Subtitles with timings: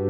[0.00, 0.06] は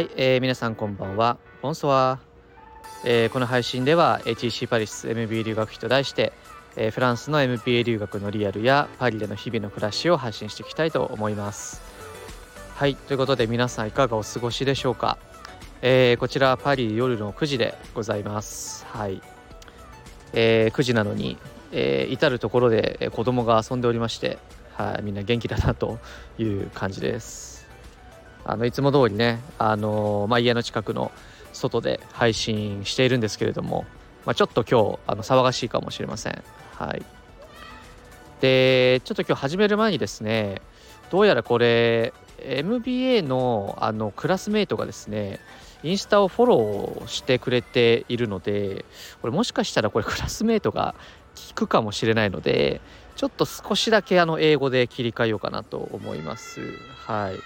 [0.00, 1.38] い、えー、皆さんこんばんは。
[1.62, 2.20] ボンソワ
[3.04, 6.34] えー、この配信では HEC パリス MBA 留学費と題して、
[6.76, 11.80] えー、フランスの MBA 留学のリアルやパリでの日々の暮らしを配信していきたいと思います。
[12.74, 15.16] はい、ということで皆さんいかがお過ごしでしょうか。
[15.80, 18.84] えー、こちらはパリ夜の9時でございます。
[18.90, 19.22] はい、
[20.34, 21.38] えー、9時なのに、
[21.72, 24.38] えー、至る所で子供が遊んでおりまして、
[24.74, 25.98] はい、みんな元気だなと
[26.38, 27.66] いう感じです。
[28.44, 31.12] あのいつも通りね、あのまあ、家の近くの
[31.52, 33.86] 外で配信しているんですけれども、
[34.26, 36.42] まあ、ちょっと今日あの騒がしいかもしれません。
[36.76, 37.02] はい、
[38.40, 40.60] でちょっと今日始める前にですね
[41.10, 45.38] どうやらこれ MBA のあのクラスメートがですね
[45.84, 48.84] インスタをフォローしてくれているので
[49.20, 50.94] これもしかしたらこれクラスメートが
[51.34, 52.80] 聞くかもしれないので
[53.16, 56.60] ちょっと少しだけあの英語で切り替えようかなと思います。
[57.06, 57.38] はい。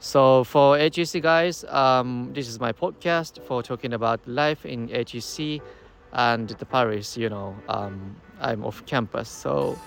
[0.00, 5.62] So for HEC guys, um, this is my podcast for talking about life in HEC
[6.12, 7.16] and the Paris.
[7.16, 9.78] You know, um, I'm off campus, so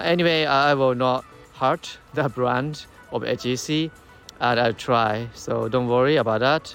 [0.00, 1.24] anyway, I will not
[1.58, 3.90] hurt the brand of HEC,
[4.40, 5.26] and I'll try.
[5.34, 6.72] So don't worry about that.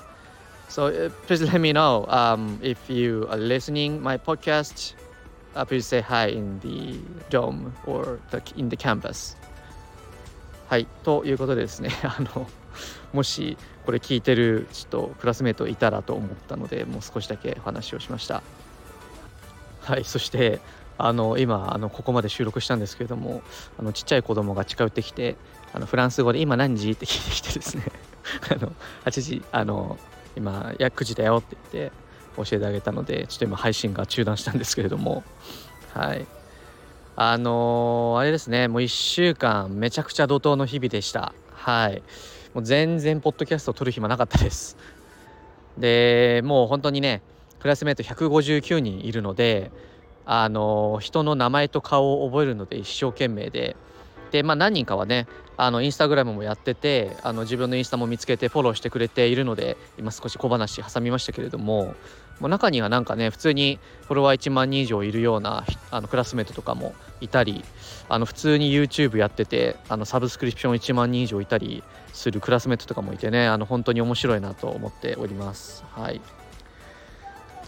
[0.67, 4.93] So uh, please let me know um, if you are listening my podcast.
[5.55, 9.37] Uh, please say hi in the dome or the, in the campus.
[10.67, 12.47] はいということでですね あの
[13.13, 18.41] もしこれ聞いてるちょっとクラスメートいたらと思ったのでもう少しだけお話をしました
[19.81, 20.59] はいそして
[20.97, 23.43] あの今あのここまで収録したんですけれども
[23.79, 25.35] あのちっちゃい子供が近寄ってきて
[25.71, 27.85] あのフランス語で「今何時?」って聞いてきてですね
[28.51, 28.73] あの
[29.05, 29.99] 8時あの
[30.35, 32.04] 今「いや9時だよ」って言って
[32.37, 35.23] 教えてあげたのでちょっと今配信が中断したんですけれども。
[35.93, 36.25] はい。
[37.15, 38.67] あのー、あれですね。
[38.67, 41.33] もう1週間めちゃくちゃ怒涛の日々でした。
[41.53, 42.03] はい。
[42.53, 44.77] もう全然ポッドキャストを撮る暇なかったです。
[45.77, 47.21] でもう本当にね
[47.59, 49.71] クラスメート159人いるので
[50.25, 53.75] あのー、人の名前と顔を覚えるので一生懸命で。
[54.31, 55.27] でまあ何人かはね
[55.57, 61.95] あのインスタグラムもやっててあの自分のインスタも見つけてフォローしてくれているので今少し小話挟みましたけれども
[62.39, 67.63] もう中にはなんかね普通にフォロワー1万人以上いるようなあのクラスメートとかもいたり
[68.09, 71.83] あの普通に YouTube やっててあのサブスクリプション1万人以上いたり
[72.13, 75.85] するクラスメートとかもいてねあの本当に面白いなと思っております。
[75.91, 76.21] はい、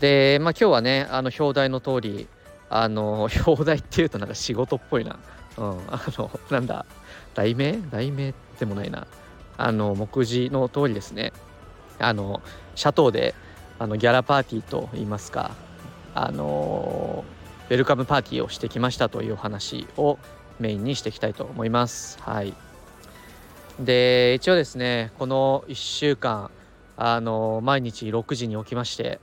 [0.02, 2.28] で、まあ、今日はねあの表題の通り
[2.70, 5.18] あの表題っていうとなんか仕事っぽいな。
[5.58, 6.86] うん、あのなんだ
[7.38, 7.80] 題名？
[7.92, 9.06] 題名でもないな。
[9.58, 11.32] あの目次の通りですね。
[12.00, 12.42] あの
[12.76, 13.36] シャトーで
[13.78, 15.52] あのギャラパーティーといいますか
[16.16, 17.24] あの
[17.70, 20.18] ウェルカムパーティーをしてきましたというお話を
[20.60, 22.18] メインにしていきたいと思います。
[22.22, 22.56] はい、
[23.80, 26.50] で一応ですねこの1週間
[26.98, 29.20] あの毎日6時に起きまして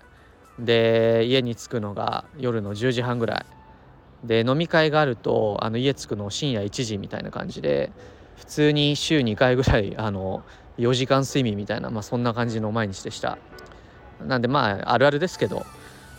[0.60, 3.53] で家に着くのが夜の10時半ぐらい。
[4.24, 7.92] で飲み会があるとあの家着くの深夜1時みたいな感じで
[8.36, 10.42] 普通に週2回ぐらいあの
[10.78, 13.38] 4時間睡眠みたいな、まあ、そんな感じの毎日でした。
[14.24, 15.66] なんでまああるあるですけど、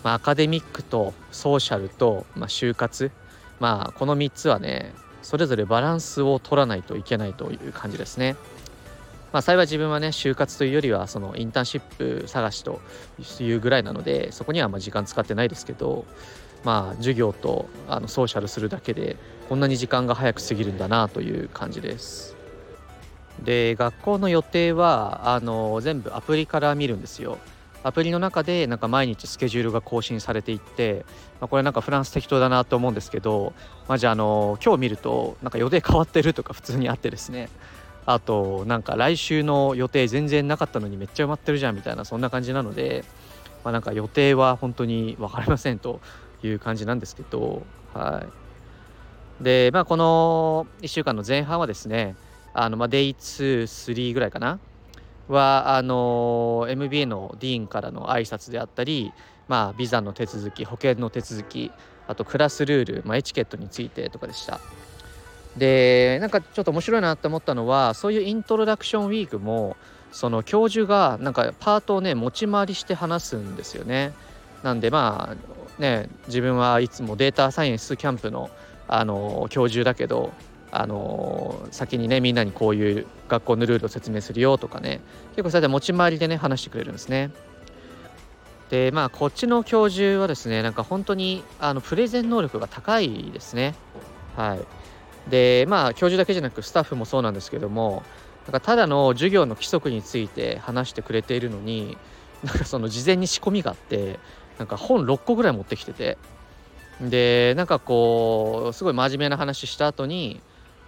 [0.04, 3.12] まあ、アカデミックとソーシャルと、まあ、就活
[3.60, 8.36] まあこの3つはねそれぞれバランスを取らないといけないという感じですね。
[9.34, 12.80] まあ、幸い自分はね就活というよりはそのインターンシップ探しと
[13.42, 16.06] いうぐらいなのでそこにはまあ時間使ってないですけど
[16.66, 19.16] まあ授業とあのソーシャルするだけで
[19.48, 22.36] こんなに時間が早く過ぎるんだなという感じです。
[23.44, 27.38] で学校の予定はあの全部アプリから見るんですよ。
[27.84, 31.06] アプリの中でなんか毎日スケジュールが更新されていって、
[31.40, 33.54] まあ、これなんかフランス適当だなと思うんですけど、
[33.88, 37.48] まあ、じゃああの今日見るとなんか予定変わってるとか普通にあってですね
[38.08, 43.04] あとなんか来週の予定全然なかったのにめっちゃ埋まってるじゃんみたいなそんな感じなので、
[43.66, 46.00] まあ、なんか予定は本当に分かりませんと
[46.44, 48.24] いう感じなんですけどは
[49.40, 49.44] い。
[49.44, 52.16] でまあこの1週間の前半はですね
[52.54, 54.60] あのまあデイ2、3ぐらいかな？
[55.28, 59.12] はあの MBA のディーンからの挨拶であったり、
[59.48, 61.72] まあ、ビザの手続き保険の手続き
[62.08, 64.60] あとクラスルール、まあ、エチケットについてとかでした。
[65.58, 69.76] でなんかちょっと面白いなって思ったのはそういうイントロダクションウィークも
[70.16, 74.14] その教授がなんかパートをね持ち回りして話すんですよね
[74.64, 78.50] なんでまあね自分はいつもデータサイエンスキャンプの
[78.88, 80.32] あの教授だけど
[80.72, 85.02] あの先にねみんなにこういう学校のルールを説明するよとかね
[85.32, 87.32] 結構それで持ち回りでね話してくれるんですね。
[88.70, 93.76] でまあこっちの教授はですねなんか本当にあのプレゼン能力が高いですね。
[94.38, 94.60] はい。
[95.30, 98.04] でまあ教授だけじゃなくスタッフもそうなんですけども
[98.46, 101.98] なんかただの授業の規則について話してくれているのに
[102.44, 104.20] なんかその事前に仕込みがあって
[104.60, 106.18] なんか本6個ぐらい持ってきてて
[107.02, 110.42] でなんかこうすごい真面目な話した後に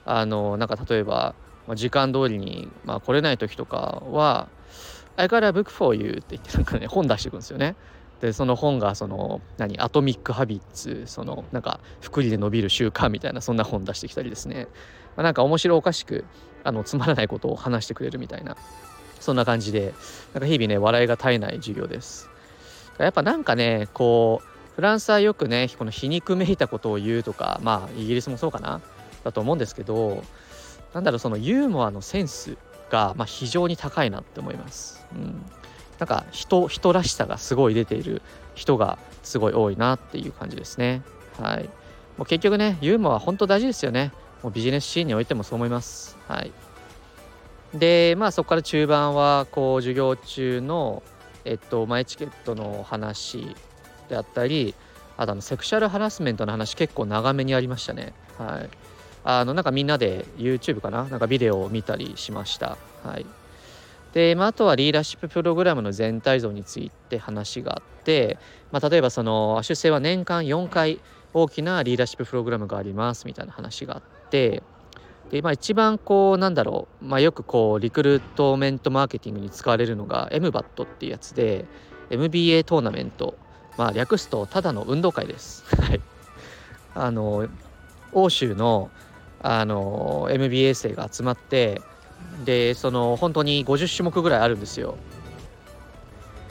[0.06, 1.36] あのなんか例えば
[1.76, 4.48] 時間通りに、まあ、来れない時とかは
[5.18, 7.76] 「I got a book for you」って言ってなんかね本出してくるんですよね。
[8.22, 14.68] でその本がその何アトミック・ハビッツそのなんか福利で伸びる習慣みたいなそんな本出してきたりですね、
[15.16, 16.26] まあ、なんか面白おかしく
[16.68, 18.58] あのつまらないことを話してくれるみたいな
[19.20, 19.94] そんな感じで
[20.34, 22.30] なんか日々ね笑いが絶えない授業です
[22.98, 28.82] やっぱなんかねこうフランスはよくねこの皮肉めいたことを言うとかまあイギリスもそうかな
[29.24, 30.24] だと思うんですけど
[30.94, 32.58] なんだろうそのユーモアのセンス
[32.90, 35.06] が、まあ、非常に高いなって思います。
[35.14, 35.46] うん、
[36.00, 38.22] なんか人人らしさがすごい出ている
[38.56, 41.02] 人がすごい多いなっていう感じですね。
[41.40, 41.64] はい。
[42.18, 44.12] もう結局ねユーモアは本当大事ですよね。
[44.44, 46.18] もうビジネスシーンにおいてもそう思います。
[46.28, 46.52] はい。
[47.74, 51.04] でまあそこから中盤はこう授業中の
[51.46, 53.56] えっと、マイチケットの話
[54.10, 54.76] であったり
[55.16, 58.14] あとあのセクシャルハラスメントの話結構長めにありましたね。
[58.38, 58.70] はい。
[59.24, 61.06] あのなんかみんなで YouTube かな？
[61.06, 62.78] なんかビデオを見たりしました。
[63.02, 63.26] はい。
[64.14, 68.38] で、まあ、あとはリーダーシッププログラムの全体像について話があって、
[68.72, 71.00] まあ、例えばその出世は年間4回
[71.34, 74.64] 大きなリーダーシッププログラムがありますみたいな話があってで、
[75.42, 81.66] まあ、一番こうなんだろう、まあ、よくこうリクルートメントマーケティングに使われるのが MBAT っていうやつで
[82.10, 83.38] MBA トーナメント
[83.78, 85.64] まあ、略すとただの運動会です。
[85.80, 86.02] はい、
[86.96, 87.48] あの
[88.12, 88.90] 欧州の
[89.40, 91.82] あの MBA 生が集まって
[92.44, 94.98] でその本当に50種目ぐらいあるんですよ。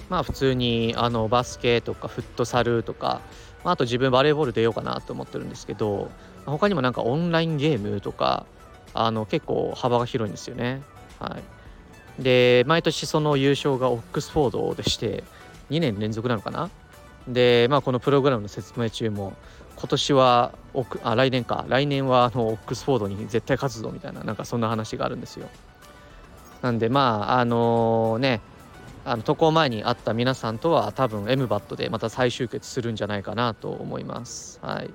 [0.08, 3.20] まあ普通にあのバスケとかフットサルとか、
[3.66, 6.08] まあ、あと自分バレーボール出ようかなと思ってるんですけど
[6.46, 8.46] 他にもなんかオンラインゲームとか
[8.94, 10.82] あの結構幅が広いんですよね。
[11.18, 11.36] は
[12.20, 15.24] い、で毎年その優勝がオックスフォードでして
[15.70, 16.70] 2年連続なのかな？
[17.26, 19.32] で、まあ、このプログラムの説明中も
[19.74, 20.52] 今年は
[21.02, 25.48] あ来年か来年はあのオックスフォードに絶対勝つぞみたいななんかそんな話があるんですよ。
[26.62, 28.42] なんでまああのね
[29.06, 34.58] あの渡航前に会った皆さんとは多分 MBAT でまた再集結するんじゃないかなと思います。
[34.62, 34.90] はい、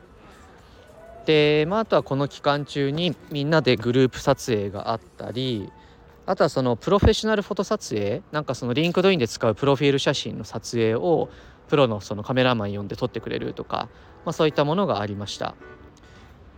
[1.25, 5.71] で、まあ、あとはこの期間中にみんなでグループ撮影があったり
[6.25, 11.29] あとはそのプロフェッショナルフォト撮影なんかその LinkedIn で使うプロフィール写真の撮影を
[11.69, 13.87] プロのそのカメラマン呼んで撮ってくれるとか、
[14.25, 15.55] まあ、そういったものがありました。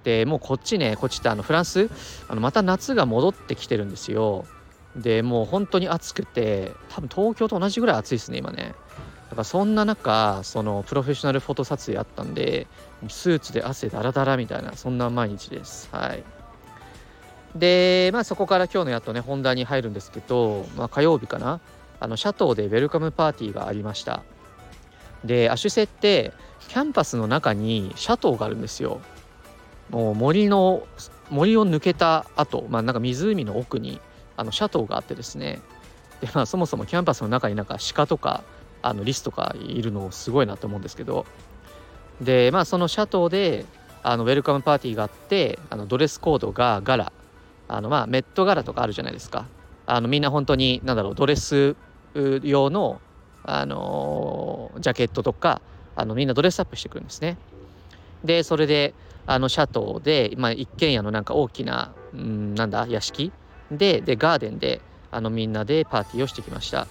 [0.04, 1.90] でもうこっちねこっちってあのフランス
[2.28, 4.46] あのまた夏が戻ってきてるんですよ。
[4.96, 8.76] でもう本当に暑くて多分東京と同じぐらい暑いですね今ね。
[9.30, 12.68] だからそんな中そのプロフェッショナルフォト撮影あったんで
[13.08, 15.90] スーツで汗だらだらみたいなそんな毎日です。
[15.92, 16.24] はい。
[17.56, 21.60] でまあそこから今日のやっとね本題に入るんですけど、まあ、火曜日かな。
[22.00, 24.24] あのシャトーでウェルカムパーティーがありました。
[25.24, 26.34] でアシュセって
[26.68, 29.02] キャンパスの中にシャトーがあるんですよ。
[29.90, 30.86] もう森の
[31.30, 34.00] 森を抜けた後、まあなんか湖の奥に
[34.38, 35.62] あのシャトーがあってですね。
[36.22, 38.44] でまあそもそもキャンパスの中になんか鹿とか
[38.82, 41.26] あのリスとかいるのすごいなと思うんですけど。
[42.22, 43.66] でまあそのシャトーで
[44.04, 47.12] あのウェルカムパーティーがあってあのドレスコードがガラ。
[47.68, 49.46] あのまあメットガラとかあるじゃないですか。
[49.86, 51.76] あのみんな本当に何だろうドレス
[52.44, 53.02] 用の
[53.44, 55.62] あのジャケットとか
[55.96, 57.38] あのみんなドレスアップしてくるんですね。
[58.24, 58.94] でそれで
[59.26, 63.32] あのシャトーで、まあ、一軒家のなんか大きな、うん、なんだ屋敷
[63.72, 66.88] ででガーデンであのみんなでパーティーをしてきました。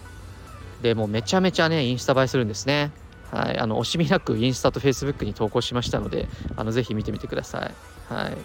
[0.80, 2.90] でもうめちゃめちゃねインスタ映えするんですね。
[3.30, 3.58] はい。
[3.58, 8.12] あの惜しみなくインスタとフェイスブックに投稿しましたのであのぜひ見てみてください。
[8.12, 8.36] はい。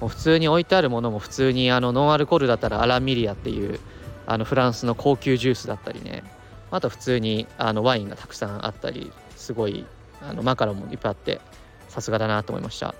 [0.00, 3.78] もう普通に置いてあるものも普通にあのノンアルコールだったらアラミリアっていう
[4.26, 6.24] あのフランスの高級ジュースだったりね。
[6.70, 9.84] あと普通にあのワインがたくさんあったりすごい
[10.22, 11.40] あのマカロンもいっぱいあって
[11.88, 12.94] さすがだなと思いました。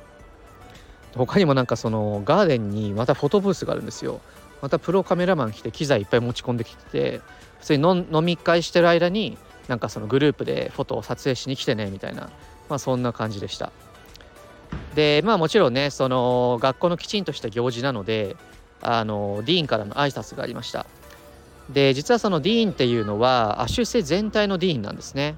[1.16, 4.20] 他にもなんかそのガーデンにまたフォトブースがあるんですよ。
[4.62, 7.20] またプロカメラマン来て機材いっぱい持ち込んできて
[7.60, 9.38] 普通に飲み会してる間に
[9.68, 12.30] なんかそのグループでフォトを撮影しに来てねみたいな
[12.68, 13.72] まあそんな感じでした
[14.94, 18.36] でまあもちろんねその学校のきちんとした行事なので
[18.82, 20.86] あのディーンからの挨拶がありました
[21.72, 25.36] で実はそのディーンっていうのはアシュセ全体のディーンなんですね。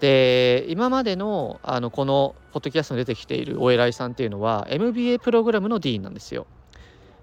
[0.00, 6.46] で今までのあのこのポッドキャストに出てきているお偉いさんっていうのは MBA プログラムのディーンなんですよ。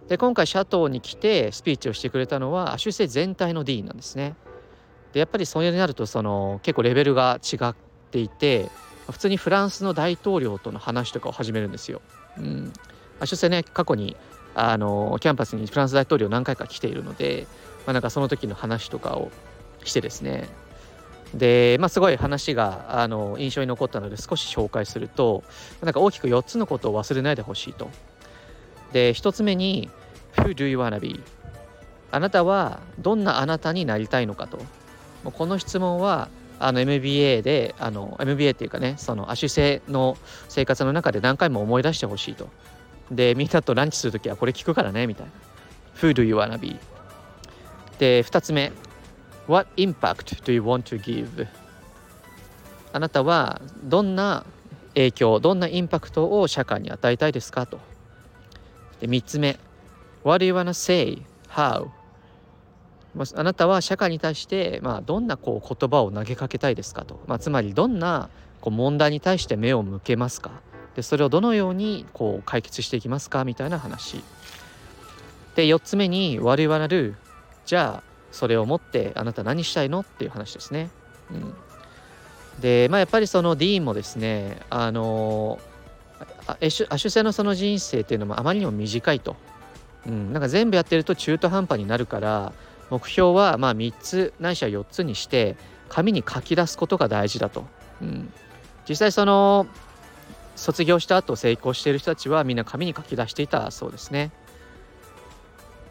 [0.07, 4.35] で今回シャトーに来てスピーチをしてくれたのはアシュセ全体のディーンなんですね。
[5.13, 7.75] でやっぱりそれになるとその結構レベルが違っ
[8.11, 8.69] ていて
[9.09, 12.01] 普通にフランスの大統領との話とかを始めるんですよ。
[12.37, 12.73] うん、
[13.19, 14.15] アシュセね過去に
[14.55, 17.47] あのキャンパスにフランス大統領何回か来ているので、
[17.85, 19.31] まあ、なんかその時の話とかを
[19.83, 20.47] してですね
[21.33, 25.43] で、まあ、すごい話があの印象に残ったので少し紹介すると
[25.81, 27.89] なんか大きく4つのことを忘れないでほしいと。
[28.93, 29.89] で1つ目に
[30.37, 31.21] 「Who do you wanna be?」
[32.11, 34.57] あなたはどんなあなたになりたいのかと。
[35.23, 36.29] もうこの質問は
[36.59, 40.17] あの MBA であの MBA っていうかねその亜種性の
[40.47, 42.49] 生活の中で何回も思い出してほしいと。
[43.11, 45.31] でみんなとランチするときはこれ聞くからねみたいな。
[46.01, 46.77] Who do you wanna be?
[47.99, 48.71] で2つ目
[49.47, 51.47] What impact do you want to give?
[52.93, 54.45] あなたはどんな
[54.93, 57.79] 影響どんなインパクトを社会に与えたいですかと。
[58.99, 59.57] で3つ目
[60.23, 61.21] What do you wanna say?
[61.49, 61.89] How?
[63.35, 68.29] あなたは社会に対して、まあ、どんなこう言葉を投げかけたいですかと、まあ、つまりどんな
[68.61, 70.51] こう問題に対して目を向けますか
[70.95, 74.23] でそれをどのようにこう解決していきますかみたいな話
[75.55, 77.15] で4つ目に「我々る
[77.65, 80.89] じゃあそれを持ってあなた何したいのっていう話ですね。
[81.31, 81.53] うん、
[82.59, 85.59] でまあやっぱりそのディーンもですねあの
[86.47, 89.35] アシュ性のその人生っていうのもあまりにも短いと。
[90.05, 92.53] うん、なんか全部やってると中途半端になるから
[92.89, 95.57] 目標はまあ3つないしは4つにして
[95.89, 97.65] 紙に書き出すことが大事だと。
[98.01, 98.31] うん、
[98.87, 99.67] 実際その
[100.55, 104.31] 卒業した後成功している人たちはみんな紙に書き出していたそうですね。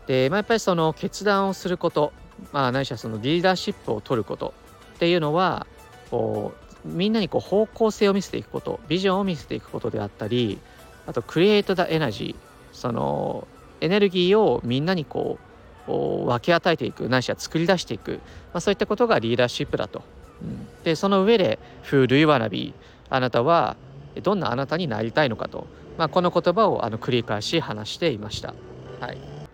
[0.07, 2.13] で、まあ、やっぱりその決断をすること
[2.53, 4.55] まあ、ないしはそのリーダーシップを取ること
[4.97, 5.67] っていうのは
[6.11, 10.59] こうみんなにこう方向性を見せていくことビジョンを見せていくことであったり
[11.07, 13.47] あとクリエイト・ダ・エナジーその
[13.81, 15.39] エネルギーをみんなにこ
[15.89, 18.21] う分け与えていくないしは作り出していく、
[18.53, 20.03] まあ、そういったことがリーダーシップだと。
[20.43, 22.75] うん、でその上で「フール・イワナビ
[23.09, 23.77] あなたは
[24.23, 25.67] どんなあなたになりたいのかと、
[25.97, 28.55] まあ、この言葉をあの繰り返し話していました。
[29.01, 29.46] はい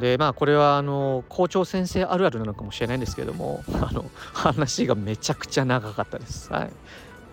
[0.00, 6.52] でまあこれはあの校長先生あるあるなのかもしれないんですけれども あの話がめちゃくちゃ長かったです。
[6.52, 6.70] はい。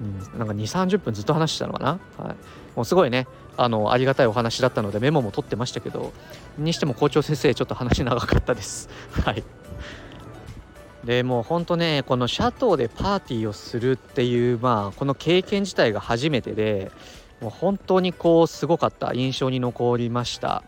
[0.02, 0.04] う
[0.36, 2.36] ん、なんか2 3 0分ずっと話してたのかな、はい、
[2.76, 6.12] もうすごいねあのありがたいお話だったのでメモも取ってましたけど
[6.58, 8.90] にしても校長先生ちょっと話長かったです。
[9.24, 9.44] はい。
[11.06, 16.92] でもうほんとねこのシャトーでパーティーをするっていうまあこの経験自体が初めてで
[17.42, 19.14] もう本当にこうすごかった。
[19.14, 20.64] 印象に残りました。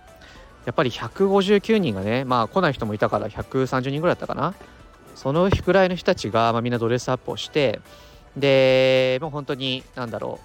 [0.67, 4.53] やっぱり159人がねまあ来ない人もいたから130人ぐらいだったかな
[5.15, 7.79] そのくらいの人たちが、まあ、みんなドレスアップをして
[8.35, 10.41] でもう本当に何だろ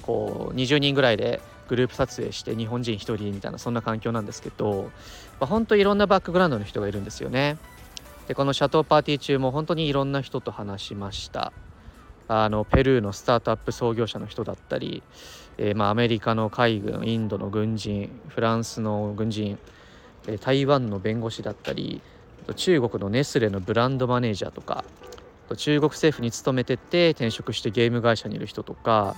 [0.00, 4.90] うこう20人ぐらいでグループ撮影して日本人1人みたいなそんな環境なんですけど、
[5.40, 7.58] まあ、本当いろんなバックグラウンドの人がいるんですよね。
[8.28, 11.52] でこのシャトーパーティー中も本当にいろんな人と話しました。
[12.28, 15.02] あのペルーのスタートアップ創業者の人だったり、
[15.58, 19.58] えー、まあ、アメリカの海軍インドの軍人フランスの軍人、
[20.26, 22.00] え、台湾の弁護士だったり
[22.54, 24.84] 中国のネスレのブランドマネージャーとか
[25.56, 29.16] 中国政府に勤めてて転職してゲーム会社にいる人とか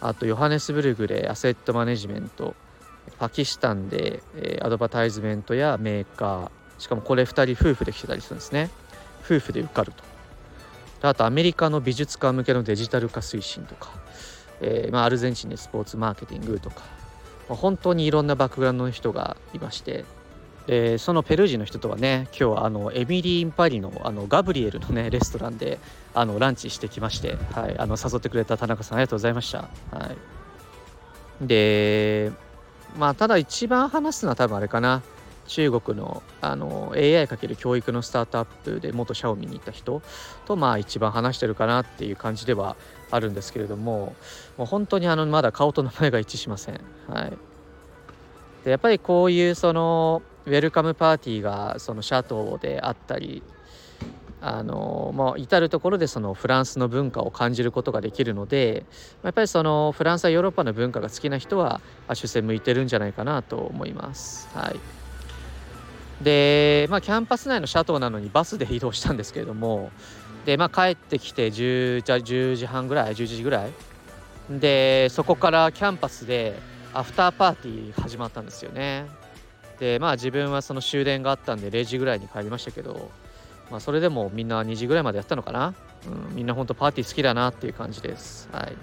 [0.00, 2.54] あとヨハネスブルグでアセットマネジメント
[3.18, 4.22] パキスタンで、
[4.62, 8.70] アドバタイズメントやメーカーしかもこれ2人夫婦で来てたりするんですね。
[9.24, 10.02] 夫婦で受かると。
[11.08, 13.90] あとアメリカの美術家向けのデジタル化推進とか、
[14.62, 16.82] えー、まあ、アルゼンチンでスポーツマーケティングとか、
[17.48, 20.04] まあ、本当にいろんなバックグラウンドの人がいまして
[20.66, 25.80] でそのペルー人の人とはね今日はあのエミリー・インパリのあのガブリエルのねレストランで
[26.14, 29.68] あのランチしてきまして、はい、あの誘ってくれた田中さんありがとうございました。
[29.90, 30.10] は
[31.42, 32.30] い、で
[32.96, 35.02] まあただ一番話すのは多分あれかな
[35.48, 40.00] 中国のあの AI かける教育のスタートアップで元シャオミに行った人
[40.46, 42.76] とまあ一番話してるかなっていう感じでは
[43.12, 44.14] あるんですけれども
[44.56, 46.80] もう本当にあのまだ顔と名前が一致しません。
[47.08, 47.32] はい、
[48.64, 53.42] でやっぱりこういうそのウェルカムパーティーがそのシャトーであったり
[54.44, 58.84] あのまあ、至る所でそのフランスの文化を感じることができるので
[59.22, 61.80] やっぱりそのフランスやヨーロッパの文化が好きな人は
[62.12, 64.48] HEC向いてるんじゃないかなと思います。
[64.52, 65.02] はい
[66.22, 69.90] で、まあ、キャンパス内のシャトーなのにバスで移動したんですけれども
[70.44, 73.72] で、まあ、帰ってきて 10, 10時半ぐらい11時ぐらい。
[74.50, 76.58] でそこからキャンパスで
[76.92, 79.06] アフターパーティー始まったんですよね。
[79.78, 83.10] でまあ自分はその終電があったんで0時ぐらいに帰りましたけど、
[83.70, 85.74] まあ、それでもみんな2時ぐらいまでやったのかな、
[86.06, 88.48] うん、みんな本当パーティー好きだなっていう感じです。
[88.52, 88.76] はい。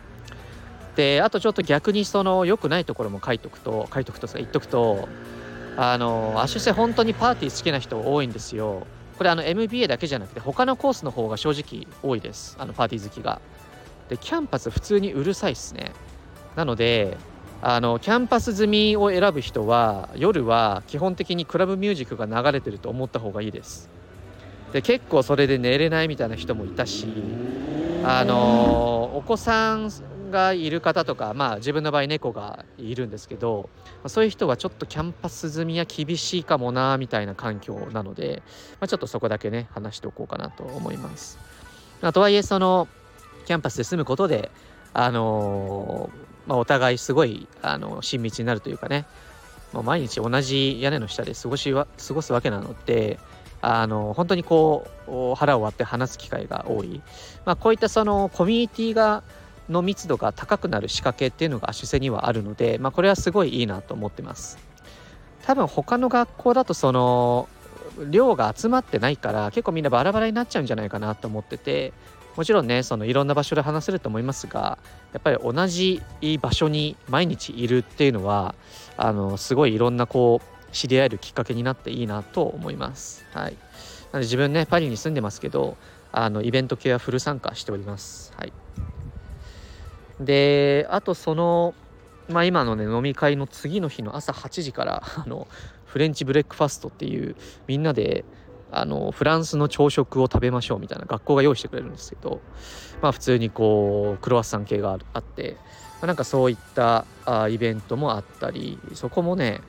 [0.96, 5.08] であとちょっと逆にその良くないところも書いとくと書いとくと言っとくと
[5.78, 8.88] あのアシュセ本当にパーティー好きな人多いんですよ。
[9.20, 12.56] これあの MBA だけじゃなくて他のコースの方が正直多いです。
[12.58, 13.42] あのパーティー好きが。
[14.08, 15.92] でキャンパス普通にうるさいっすね。
[16.56, 17.18] なので
[17.62, 23.90] あのキャンパス住みを選ぶ人は夜は基本的にクラブミュージックが流れてると思った方がいいです。
[24.72, 27.06] で結構それで寝れないみたいな人もいたし
[28.06, 29.92] あのお子さん
[30.30, 33.70] がいる方とかまあ自分の場合猫がいるんですけど
[34.08, 38.42] そういう人はちょっとキャンパス住みは厳しいかもなみたいな環境なので、
[38.80, 41.38] まあ、ちょっとそこだけね話しておこうかなと思います。
[42.02, 42.88] まあ、とはいえその
[43.46, 44.52] キャンパスで住むことで
[44.94, 49.06] あのーまあ、お互いすごいあの親密になるというかね、
[49.72, 53.20] もう毎日同じ屋根の下で過ごしは過ごすわけなので、
[53.62, 57.02] あの本当にこう腹を割って話す機会が多い、
[57.46, 59.22] まあ、こういったそのコミュニティが
[59.70, 64.58] の密度が高くなる仕掛けっていうのが主世にはあるので、まあ、これはすごいいいなと思ってます
[65.44, 67.48] 多分他の学校だとその
[68.10, 71.94] 量が集まってないから結構みんなバラバラになっちゃうんじゃないかなと思ってて
[72.36, 74.78] もちろんねそのいろんな場所で話せると思いますが
[75.12, 76.02] やっぱり同じ
[76.42, 78.56] 場所に毎日いるっていうのは
[78.96, 83.26] あのすごいいろんなこう知り合えるきっかけになっていいなと思います。
[83.34, 83.58] はい、な
[84.14, 85.78] ので自分ねパリに住んでますけど
[86.12, 88.34] あのイベント系はフル参加しております。
[88.38, 88.54] はい、
[90.20, 91.74] であとその
[92.30, 95.48] まあ、今のね飲み会の次の日の朝8時から あの
[95.86, 97.36] フレンチブレックファストっていう
[97.68, 98.24] みんなで
[98.72, 102.40] あのフランスの朝食を食べましょうみたいな学校が用意してくれるんですけど
[103.02, 105.58] まあ普通にこうクロワッサン系があって、
[105.94, 109.62] まあ、なんかそういったあイベントもあったりそこもね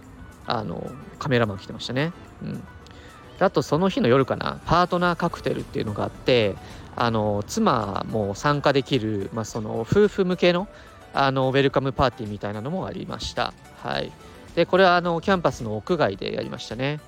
[0.46, 2.12] あのカメラマン来てましたね。
[2.42, 2.62] うん。
[3.38, 6.56] あとその日の夜かなパートナーカクテルっていうのがあって
[7.00, 10.68] あの妻も参加できる、まあ、その夫婦向けの
[11.14, 13.54] あのウェルカムパーティーみたいなのもありました。
[13.82, 14.12] はい。
[14.54, 17.00] でこれはあのキャンパスの屋外でやりましたね。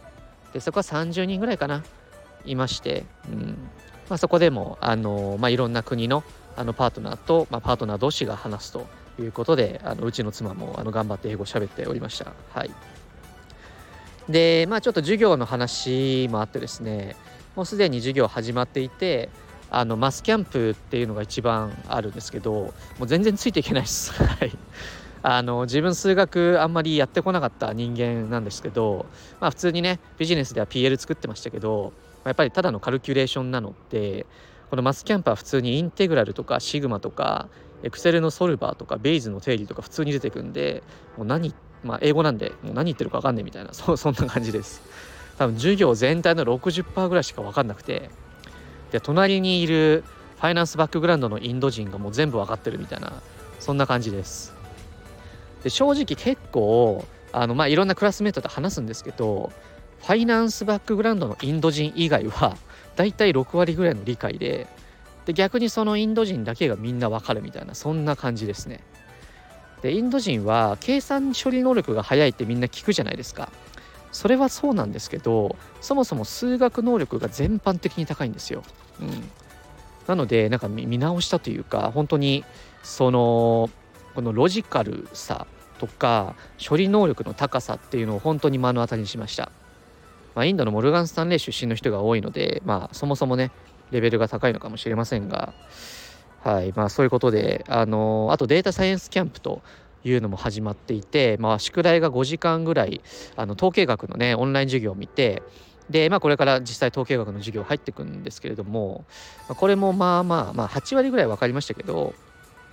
[0.54, 1.84] でそこは30人ぐらいかな
[2.46, 3.58] いまして、うん。
[4.08, 6.24] まあ、そこでもあの、まあ、いろんな国の
[6.56, 8.86] あのパートナーと、まあ、パートナー同士が話すと
[9.20, 12.32] いうことであのうちの妻もあの頑張って英語喋っておりました。
[12.54, 12.70] はい、
[14.26, 17.14] でまあちょっと授業の話もあってですね
[17.56, 19.28] もうすでに授業始まっていて
[19.74, 24.12] あのマスキャンプっていうのが一番あるんですけどもう全然ついていけないです。
[24.22, 24.52] はい
[25.24, 29.06] あの自分数学あんまりやってこなかった人間なんですけど、
[29.40, 31.92] まあ、普通にねビジネスでは PL 作ってましたけど
[32.24, 34.26] やっぱりただのカルキュレーションなので
[34.68, 37.48] このマスキャンプは普通にインテグラルとかシグマとか
[37.84, 40.82] エクセルのソルバーとかベイズの定理とか普通に出てくんで
[41.16, 41.54] もう何
[41.84, 44.82] まあ英語なんでもう何言ってるか分かんないみたいなそ そんな感じです
[45.38, 48.10] 多分授業全体の60%ぐらいしか分かんなくて
[48.92, 50.04] で隣にいる
[50.36, 53.12] ファイナンスバックグラウンドのインド人がもう全部分かってるみたいな
[53.58, 54.54] そんな感じです。
[55.64, 59.52] で正直結構あのまあいろんなクラスメートと話すんですけど
[60.00, 62.56] ファイナンスバックグラウンドのインド人以外は
[62.96, 64.66] だいたい6割ぐらいの理解で
[65.24, 68.80] で逆にそのインド人だけがみんなわかるみたいなそんな感じですね。
[69.80, 73.50] でインド人は計算処理能力が速いってみんな聞くじゃないですか。
[74.12, 78.62] それはそうなんですけどそもそも数学能力が全般的に高いんですよ、
[79.00, 79.30] うん、
[80.06, 82.44] なのでなんか見直したというか本当に
[82.82, 83.70] その
[84.14, 85.46] このロジカルさ
[85.78, 89.50] とか処理能力の高さっていうのを本当に目の当たりにしました。
[90.34, 93.50] まあ、インドのモルガン・スタンレー出身の人が多いので、まあ、そもそもね
[93.90, 95.52] レベルが高いのかもしれませんが、
[96.42, 96.72] はい。
[96.74, 99.62] まあ、そういうことであのあとデータサイエンスキャンプと
[100.04, 103.00] いうのも始まっていて、まあ、宿題が5時間ぐらい
[103.36, 105.42] あの統計学のねオンライン授業を見て
[105.90, 109.04] で、まあ、これから実際統計学の授業入っていくんですけれども
[109.48, 112.14] これもまあまあまあ8割ぐらい分かりましたけど、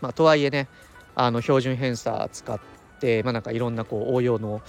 [0.02, 0.68] まあ、とはいえね
[1.16, 2.60] あの標準偏差使っ
[3.00, 4.62] て、まあ、なんかいろんなこう応用の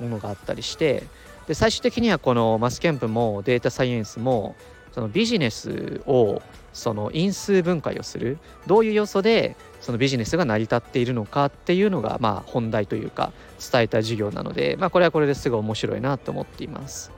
[0.00, 1.04] ものがあったりして
[1.46, 4.54] で最終的にはこのマスキャンプもデータサイエンスも
[4.92, 13.32] そのビジネスをその因数分解をするどういう要素でそのビジネスが成り立っているのかっていうのがまあ本題というか
[13.72, 17.10] 伝えた授業なので、まあ、これはこれですごい面白いなと思っています。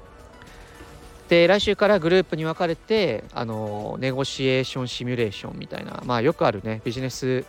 [1.28, 7.44] で来週からグループに分かれてあのネゴシエーションシミュレーションみたいなまあよくあるねビジネス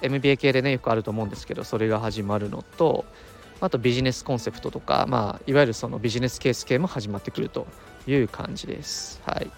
[0.00, 3.04] MBA 系でねよくあると思うんですけどそれが始まるのと
[3.60, 7.66] あとビジネスコンセプトとか、まあ、いわゆるそのビジネスケース系も始まってくると
[8.08, 9.20] いう感じです。
[9.24, 9.50] はい、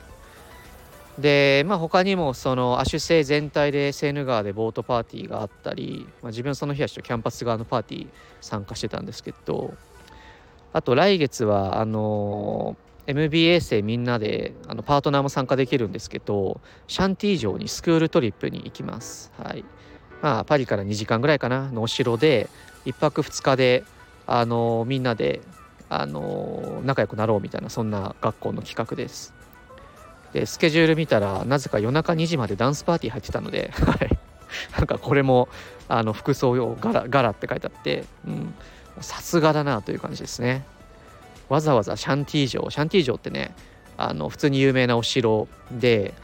[1.18, 8.08] で、まあ、他にもその亜種性全体でセーヌ川でボートパーティーがあったり、まあ、自分その日はちょっとキャンパス側のパーティー
[8.40, 9.74] 参加してたんですけど
[10.72, 19.32] あと来月はあの MBA 生みんなであのパートナーも参加できるんですけどシャンティ城にスクールトリップに行きます。
[19.36, 19.64] はい
[20.22, 22.50] まあ、パリから2時間ぐらいかなのお城で
[22.84, 23.84] 1泊2日で
[24.26, 25.40] あのみんなで
[25.90, 29.34] あの仲良くなろうみたいなそんな学校の企画です。
[30.32, 34.18] でスケジュール見たらなぜか夜中2時までダンスパーティー入ってたので、 はい、
[34.78, 35.48] なんかこれも
[35.88, 38.04] あの服装用柄柄って書いてあって
[39.00, 40.64] さすがだなという感じですね。
[41.48, 43.52] わざわざシャンティ城シャンティ城ってね
[43.96, 46.14] あの普通に有名なお城で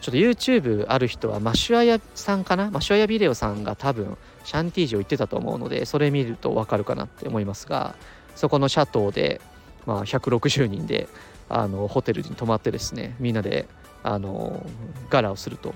[0.00, 2.72] ちょっと YouTube ある人はマシュアヤさんかな？
[2.72, 7.94] マシュアヤビデオさんが多分シャンティー城行ってたと思うのでそれ見ると分かるかなって思いますが
[8.34, 9.40] そこのシャトーで、
[9.86, 11.08] まあ、160人で
[11.48, 13.68] あのホテルに泊まってですねみんなで
[14.02, 14.64] あの
[15.10, 15.74] ガラをすると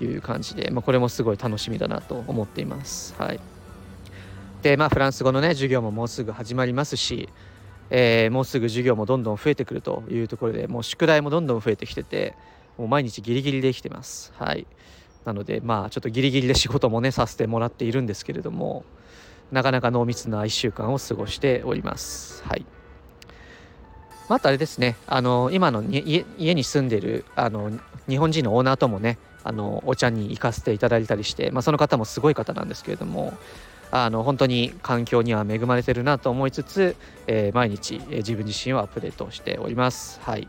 [0.00, 3.14] いう感じで、まあ、これもすごい楽しみだなと思っています。
[3.18, 3.40] はい、
[4.62, 7.28] でまあフランス語のね授業ももうすぐ始まりますし、
[7.90, 12.34] えー、もうすぐ授業もどんどん増えてくるというところでもう宿題もどんどん増えてきてて
[12.76, 14.32] もう毎日ギリギリできてます。
[14.36, 14.66] はい
[15.24, 18.84] なのでまあちょっとギリギリで仕事もねさせてもらっているんですけれども
[19.52, 22.42] なかなか濃密な1週間を過ごしております。
[22.44, 22.66] はい
[24.28, 27.70] またあれですねあの今の家に住んでるあの
[28.08, 33.34] 日本人のオーナーともねあのお茶に行かせていただいたりして、まあ、その方もすごい方なんですけれども
[33.90, 40.20] あの本当に環境には恵まれてるなと思いつつ、えー、毎日、えー、自分自身をアップデートしております。
[40.22, 40.48] はい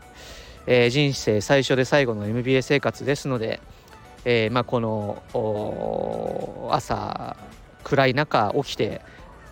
[0.66, 3.60] えー、人生最初で最後の MBA 生活ですので、
[4.24, 5.22] えーまあ、この
[6.72, 7.36] 朝
[7.86, 9.00] 暗い中起きて、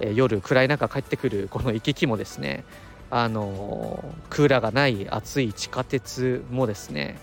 [0.01, 2.65] え、夜暗い中帰ってくるこの行き来もですね
[3.09, 7.21] あのクーラーがない暑い地下鉄もですね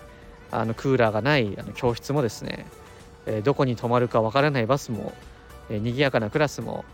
[0.50, 2.66] あのクーラーがないあの教室もですね、
[3.26, 5.12] え、どこに泊まるかわからないバスも、
[5.68, 6.86] えー、賑やかなクラスも,、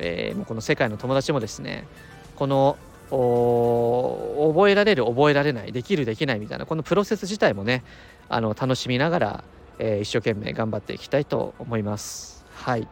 [0.00, 1.86] え、もうこの世界の友達もですね
[2.34, 2.76] この
[3.10, 7.84] 覚えられる覚えられないできるできないみたいなこのプロセス自体もね
[8.28, 9.44] あの楽しみながら、
[9.78, 12.44] えー、一生懸命頑張っていきたいと思います。
[12.54, 12.88] はい、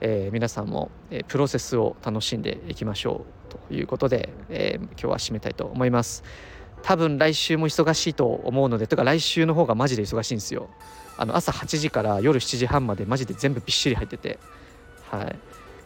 [0.00, 6.22] えー、皆さんも、えー、プロセスを楽しんでいきましょうということで、え今日は締めたいと思います。
[6.82, 10.68] 多分来週も忙しいと思うのでとか来週の方がマジで忙しいんですよ。
[11.16, 14.38] あの朝8時から夜7時半までマジで全部びっしり入ってて
[15.10, 15.36] はい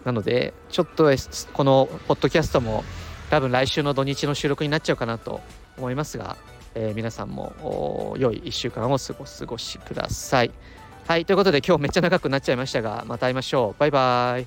[0.05, 1.11] なのでちょっと
[1.55, 2.85] このポッドキャストも
[3.31, 5.41] 多分来週の土日の収録になっちゃうかなと
[5.79, 6.37] 思いますが、
[6.75, 10.51] え、皆さんも良い1週間を過ご過ごしください。
[11.07, 13.81] はい、ということで今日めっちゃ長くなっちゃいましたが、また会いましょう。
[13.81, 14.47] バイバーイ。